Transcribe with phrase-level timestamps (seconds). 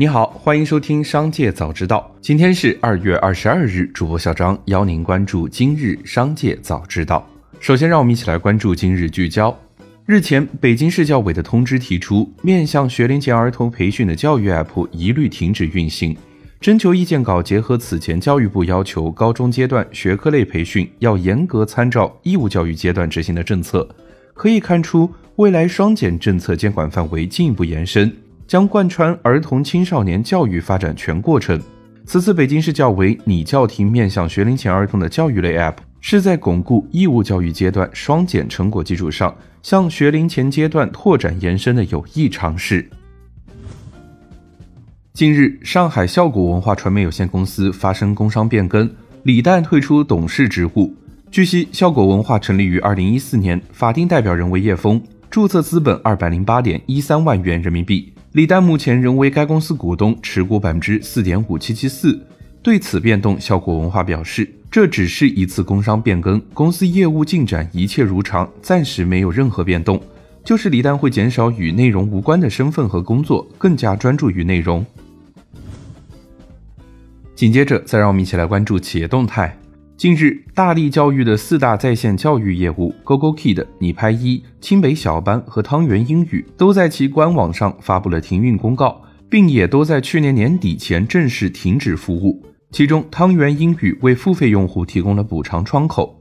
[0.00, 2.10] 你好，欢迎收听《商界早知道》。
[2.22, 7.28] 今天是二月二十二日，主播小张邀您关注今日《商界早知道》。
[7.60, 9.54] 首先，让我们一起来关注今日聚焦。
[10.06, 16.16] 日前，北京市教委的通知提出，面向学龄前儿童培训的教育 App 一律停止运行。
[16.62, 23.86] 征求意见稿结合此前教育部要求高中阶段学科类培训要严格参照义务教育阶段执行的政策，
[24.32, 28.10] 可以看出，未来双减政策监管范围进一步延伸。
[28.50, 31.62] 将贯穿儿童青少年教育发展全过程。
[32.04, 39.32] 此次北京市教委拟叫停面向学龄前儿童的教育类 App，是在巩固义务教育阶段双减成果基础上，
[39.62, 42.90] 向学龄前阶段拓展延伸的有益尝试。
[45.12, 48.90] 近日，上海效果文化传媒有限公司发生工商变更，
[49.22, 50.92] 李诞退出董事职务。
[51.30, 58.12] 据悉，效果文化成立于二零一四年，法定代表人为叶峰，注册资本二百零八点一三万元人民币。
[58.32, 62.24] 李诞目前仍为该公司股东，持股百分之四点五七七四。
[62.62, 70.00] 对此变动，效果文化表示，这只是一次工商变更，公司业务进展一切如常，暂时没有任何变动。
[70.44, 74.86] 就是李诞会减少与内容无关的身份和工作，更加专注于内容。
[77.34, 79.58] 紧接着，再让我们一起来关注企业动态。
[80.00, 92.42] 近日，大力教育的四大在线教育业务 GoGoKid、你拍一、清北小班和汤圆英语都在其官网上发布了停运公告，并也都在去年年底前正式停止服务。
[92.70, 96.18] 其中，汤圆英语为付费用户提供了补偿窗口。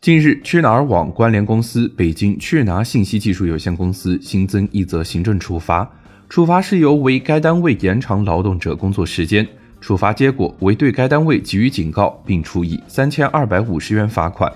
[0.00, 5.86] 近日，去哪儿网关联公司北京去拿信息技术有限公司新增一则行政处罚，
[6.30, 9.46] 处罚是由为该单位延长劳动者工作时间。
[9.82, 14.50] 处罚结果为对该单位给予警告，并处以三千二百五十元罚款。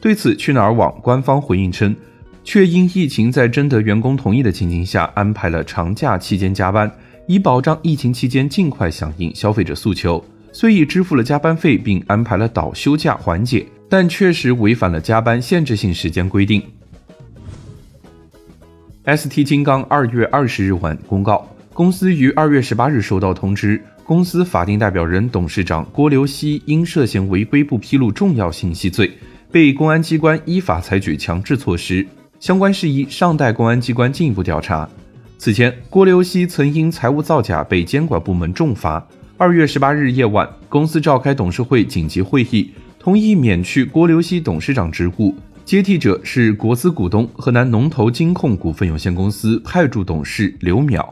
[0.00, 1.94] 对此，去哪儿网官方回应称，
[2.42, 6.90] 确因疫情在征得员工同意的情形下，安排了长假期间加班，
[7.28, 10.22] 以保障疫情期间尽快响应消费者诉求。
[10.52, 16.60] 虽已支付了加班费，并安排了倒休假缓解，但确实违反了加班限制性时间规定。
[19.06, 23.80] ST 金刚二月二十日晚公告，公司于二月十八日收到通知。
[24.04, 29.10] 公司法定代表人、董事长郭留希因涉嫌违规不披露重要信息罪，
[29.50, 32.06] 被公安机关依法采取强制措施，
[32.40, 34.88] 相关事宜尚待公安机关进一步调查。
[35.38, 39.06] 此前，郭留希曾因财务造假被监管部门重罚。
[39.36, 45.34] 二月十八日夜晚，公司召开董事会紧急会议，同意免去郭留希董事长职务，
[45.64, 51.08] 接替者是国资股东河南农投金控股份有限公司派驻董事刘淼。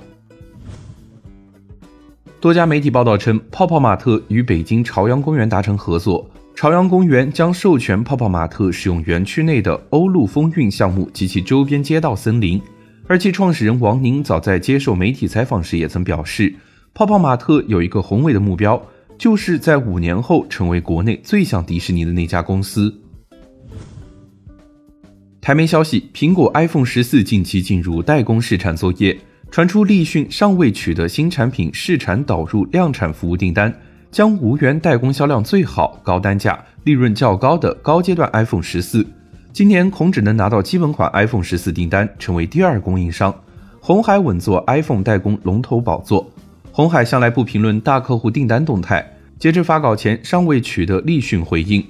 [2.41, 12.59] 多家媒体报道称，泡泡玛特与北京朝阳公园达成合作，朝阳公园将授权泡泡玛特使用园区内的欧陆风韵项目及其周边街道森林。
[13.07, 16.55] 而其创始人王宁早在接受媒体采访时也曾表示，
[16.95, 18.83] 泡泡玛特有一个宏伟的目标，
[19.19, 23.03] 就是在五年后成为国内最像迪士尼的那家公司。
[25.43, 29.19] 台媒消息，苹果 iPhone 十四近期进入代工试产作业。
[29.51, 33.75] 传出立讯尚未取得新产品试产导入量产服务订单，
[34.13, 39.05] 将无缘代工销量最好、高单价、利润较高的高阶段 iPhone 十四。
[39.53, 43.35] 今年恐只能拿到基本款 iPhone 十四订单，成为第二供应商。
[43.81, 46.31] 红海稳坐 iPhone 代工龙头宝座。
[46.71, 49.05] 红海向来不评论大客户订单动态，
[49.37, 51.85] 截至发稿前尚未取得立讯回应。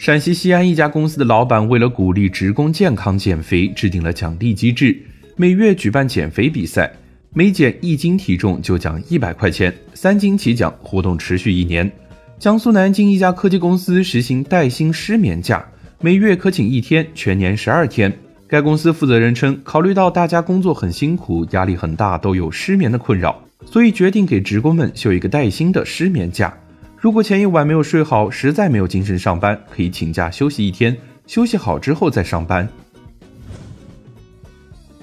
[0.00, 4.98] 陕西西安一家公司的老板为了鼓励职工健康减肥，制定了奖励机制。
[5.36, 6.90] 每月举办减肥比赛，
[7.34, 10.74] 每减一斤体重就奖一百块钱，三斤起奖。
[10.82, 11.92] 活动持续一年。
[12.38, 15.62] 江苏南京一家科技公司实行带薪失眠假，
[16.00, 18.10] 每月可请一天，全年十二天。
[18.48, 26.56] 该公司负责人称，考虑到大家工作很辛苦，压力很大，都有失眠的困扰，所以决定给职工们休一个带薪的失眠假。
[27.00, 30.94] 如果前一晚没有睡好，实在没有精神上班，可以请假休息一天，
[31.26, 32.68] 休息好之后再上班。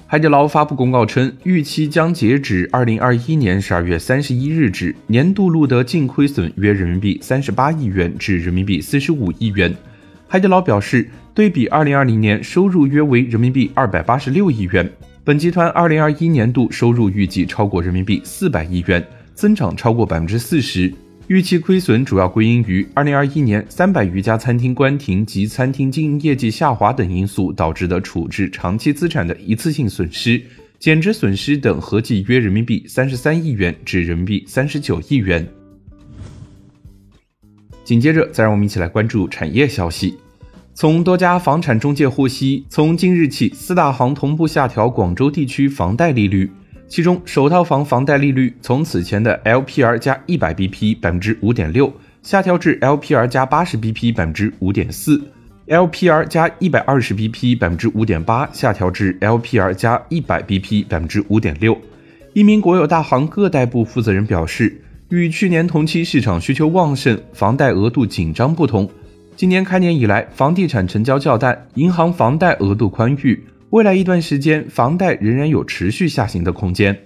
[0.06, 9.74] 海底捞发布公告称，预期将截止二零二一年十二月三十一日止，年度录得净亏损约人民币三十八亿元至人民币四十五亿元。
[10.28, 14.88] 海底捞表示，对比二零二零年收入约为人民币二百八十六亿元，
[15.24, 20.94] 本集团二零二一年度收入预计超过人民币四百亿元，增长超过百分之四十。
[21.28, 30.42] 预期亏损主要归因于2021年三百余家餐厅关停及餐厅经营业绩下滑等因素导致的处置长期资产的一次性损失、
[30.78, 35.46] 减值损失等，合计约人民币三十三亿元至人民币三十九亿元。
[37.84, 40.16] 紧接着，再让我们一起来关注产业消息。
[40.72, 46.50] 从多家房产中介获悉，从今日起，四大行同步下调广州地区房贷利率。
[46.88, 51.92] 其中，首套房房贷利率从此前的 LPR 加一百 BP 百分之五点六
[52.22, 55.22] 下调至 LPR 加八十 BP 百分之五点四
[55.66, 61.76] ，LPR 加一百二十 BP 百分之五点八下调至 LPR 加一百 BP 百分之五点六。
[62.32, 64.80] 一名国有大行个贷部负责人表示，
[65.10, 68.88] 与去年同期市场需求旺盛、房贷额度紧张不同。
[69.36, 76.98] 今年开年以来，房地产成交较淡，银行房贷额度宽裕，未来一段时间房贷仍然有持续下行的空间。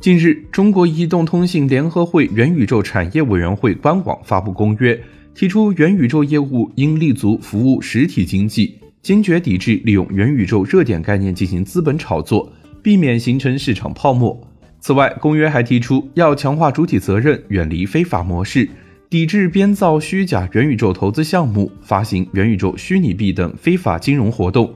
[0.00, 5.00] 近日，中国移动通信联合会元宇宙产业委员会官网发布公约，
[5.34, 12.52] 提出元宇宙业务应立足服务实体经济，坚决抵制利用元宇宙热点概念进行资本炒作，
[12.82, 14.38] 避免形成市场泡沫。
[14.78, 18.68] 此外，公约还提出要强化主体责任，远离非法模式。
[19.10, 24.70] 抵制编造虚假元宇宙投资项目、发行元宇宙虚拟币等非法金融活动，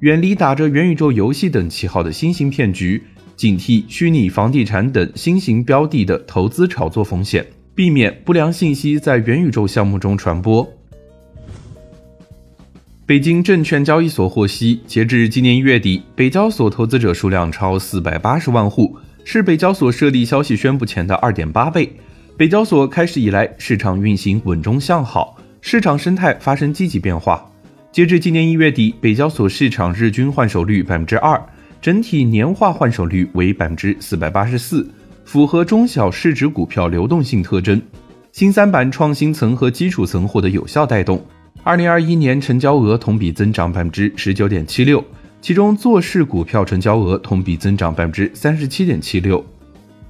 [0.00, 3.02] 远离打着元宇宙游戏等旗号的新型骗局，
[3.36, 7.44] 警惕虚拟房地产等新型标的的投资炒作风险，
[7.74, 10.66] 避免不良信息在元宇宙项目中传播。
[13.04, 18.96] 北京证券交易所获悉，截至今年一月底，北交所投资者数量超四百八十万户，
[19.26, 21.92] 是北交所设立消息宣布前的二点八倍。
[22.36, 27.48] 北交所开始以来，市场运行稳中向好，市场生态发生积极变化。
[27.92, 31.40] 截至今年一月底，北交所市场日均换手率百分之二，
[31.80, 34.90] 整体年化换手率为百分之四百八十四，
[35.24, 37.80] 符合中小市值股票流动性特征。
[38.32, 41.24] 新三板创新层和基础层获得有效带动，
[41.62, 45.04] 二零二一年成交额同比增长百分之十九点七六，
[45.40, 49.44] 其中做市股票成交额同比增长百分之三十七点七六。